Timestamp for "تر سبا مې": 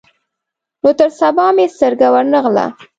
0.99-1.65